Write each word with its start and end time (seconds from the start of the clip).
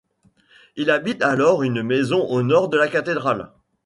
Il 0.77 0.89
habite 0.89 1.21
alors 1.21 1.61
une 1.61 1.83
maison 1.83 2.25
au 2.27 2.41
nord 2.41 2.69
de 2.69 2.77
la 2.79 2.87
cathédrale. 2.87 3.51